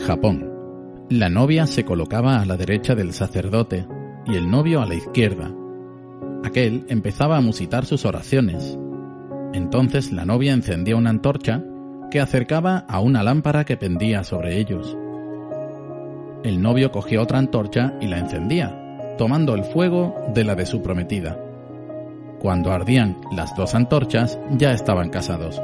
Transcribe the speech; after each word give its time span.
Japón, 0.00 0.50
la 1.08 1.28
novia 1.28 1.66
se 1.66 1.84
colocaba 1.84 2.40
a 2.40 2.44
la 2.44 2.56
derecha 2.56 2.94
del 2.94 3.12
sacerdote 3.12 3.86
y 4.26 4.34
el 4.34 4.50
novio 4.50 4.82
a 4.82 4.86
la 4.86 4.94
izquierda. 4.94 5.54
Aquel 6.44 6.84
empezaba 6.88 7.36
a 7.36 7.40
musitar 7.40 7.86
sus 7.86 8.04
oraciones. 8.04 8.76
Entonces 9.52 10.10
la 10.10 10.24
novia 10.24 10.52
encendía 10.52 10.96
una 10.96 11.10
antorcha 11.10 11.62
que 12.10 12.20
acercaba 12.20 12.78
a 12.78 13.00
una 13.00 13.22
lámpara 13.22 13.64
que 13.64 13.76
pendía 13.76 14.24
sobre 14.24 14.58
ellos. 14.58 14.96
El 16.42 16.60
novio 16.60 16.90
cogía 16.90 17.22
otra 17.22 17.38
antorcha 17.38 17.94
y 18.00 18.08
la 18.08 18.18
encendía, 18.18 19.14
tomando 19.18 19.54
el 19.54 19.62
fuego 19.62 20.16
de 20.34 20.44
la 20.44 20.56
de 20.56 20.66
su 20.66 20.82
prometida. 20.82 21.38
Cuando 22.40 22.72
ardían 22.72 23.18
las 23.36 23.54
dos 23.54 23.74
antorchas, 23.74 24.38
ya 24.50 24.72
estaban 24.72 25.10
casados. 25.10 25.62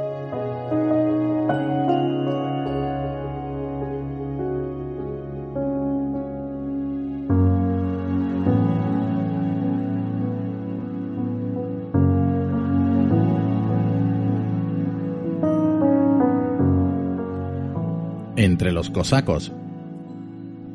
Entre 18.47 18.71
los 18.71 18.89
cosacos 18.89 19.51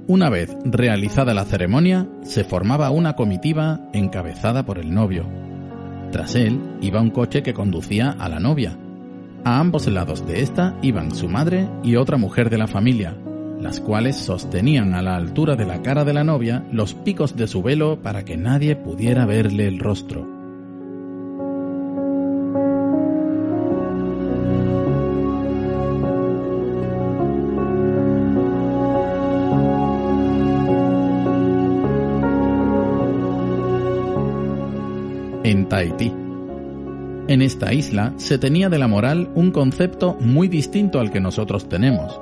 una 0.06 0.28
vez 0.28 0.54
realizada 0.64 1.32
la 1.32 1.46
ceremonia, 1.46 2.06
se 2.22 2.44
formaba 2.44 2.90
una 2.90 3.14
comitiva 3.16 3.80
encabezada 3.94 4.66
por 4.66 4.78
el 4.78 4.92
novio. 4.92 5.24
Tras 6.10 6.34
él 6.34 6.60
iba 6.82 7.00
un 7.00 7.08
coche 7.08 7.42
que 7.42 7.54
conducía 7.54 8.10
a 8.10 8.28
la 8.28 8.40
novia. 8.40 8.76
A 9.44 9.58
ambos 9.58 9.86
lados 9.86 10.26
de 10.26 10.42
esta 10.42 10.76
iban 10.82 11.14
su 11.14 11.30
madre 11.30 11.66
y 11.82 11.96
otra 11.96 12.18
mujer 12.18 12.50
de 12.50 12.58
la 12.58 12.66
familia, 12.66 13.16
las 13.58 13.80
cuales 13.80 14.16
sostenían 14.16 14.92
a 14.92 15.00
la 15.00 15.16
altura 15.16 15.56
de 15.56 15.64
la 15.64 15.80
cara 15.80 16.04
de 16.04 16.12
la 16.12 16.24
novia 16.24 16.66
los 16.70 16.92
picos 16.92 17.36
de 17.36 17.46
su 17.46 17.62
velo 17.62 18.02
para 18.02 18.22
que 18.22 18.36
nadie 18.36 18.76
pudiera 18.76 19.24
verle 19.24 19.66
el 19.66 19.78
rostro. 19.78 20.41
En 35.44 35.68
Tahití. 35.68 36.12
En 37.28 37.40
esta 37.40 37.72
isla 37.72 38.12
se 38.16 38.38
tenía 38.38 38.68
de 38.68 38.78
la 38.78 38.88
moral 38.88 39.30
un 39.34 39.52
concepto 39.52 40.16
muy 40.20 40.48
distinto 40.48 41.00
al 41.00 41.10
que 41.10 41.20
nosotros 41.20 41.68
tenemos. 41.68 42.20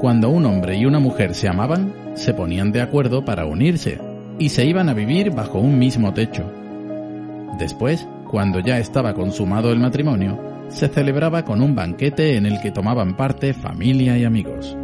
Cuando 0.00 0.28
un 0.30 0.46
hombre 0.46 0.76
y 0.76 0.86
una 0.86 0.98
mujer 0.98 1.34
se 1.34 1.48
amaban, 1.48 1.92
se 2.14 2.34
ponían 2.34 2.70
de 2.72 2.82
acuerdo 2.82 3.24
para 3.24 3.46
unirse 3.46 3.98
y 4.38 4.50
se 4.50 4.66
iban 4.66 4.88
a 4.88 4.94
vivir 4.94 5.30
bajo 5.30 5.58
un 5.58 5.78
mismo 5.78 6.12
techo. 6.12 6.44
Después, 7.58 8.06
cuando 8.30 8.60
ya 8.60 8.78
estaba 8.78 9.14
consumado 9.14 9.72
el 9.72 9.80
matrimonio, 9.80 10.38
se 10.68 10.88
celebraba 10.88 11.44
con 11.44 11.62
un 11.62 11.74
banquete 11.74 12.36
en 12.36 12.46
el 12.46 12.60
que 12.60 12.70
tomaban 12.70 13.16
parte 13.16 13.54
familia 13.54 14.18
y 14.18 14.24
amigos. 14.24 14.76